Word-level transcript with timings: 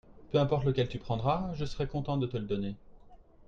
Peu 0.31 0.39
importe 0.39 0.65
lequel 0.65 0.87
tu 0.89 0.97
prendras 0.97 1.53
je 1.53 1.63
serai 1.63 1.85
content 1.85 2.17
de 2.17 2.25
te 2.25 2.35
le 2.35 2.45
donner. 2.45 2.73